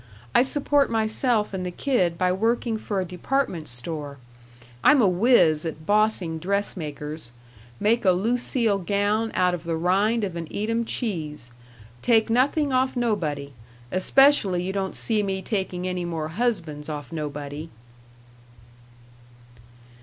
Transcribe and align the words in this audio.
I 0.33 0.41
support 0.41 0.89
myself 0.89 1.53
and 1.53 1.63
the 1.63 1.69
kid 1.69 2.17
by 2.17 2.31
working 2.31 2.75
for 2.79 2.99
a 2.99 3.05
department 3.05 3.67
store. 3.67 4.17
I'm 4.83 4.99
a 4.99 5.07
wiz 5.07 5.63
at 5.63 5.85
bossing 5.85 6.39
dressmakers 6.39 7.33
make 7.79 8.03
a 8.03 8.09
Lucile 8.11 8.79
gown 8.79 9.31
out 9.35 9.53
of 9.53 9.63
the 9.63 9.75
rind 9.75 10.23
of 10.23 10.35
an 10.35 10.47
Edam 10.49 10.85
cheese. 10.85 11.51
Take 12.01 12.31
nothing 12.31 12.73
off 12.73 12.95
nobody 12.97 13.53
especially 13.91 14.63
you 14.63 14.73
don't 14.73 14.95
see 14.95 15.21
me 15.21 15.39
taking 15.43 15.85
any 15.87 16.03
more 16.03 16.29
husbands 16.29 16.89
off 16.89 17.11
nobody." 17.11 17.69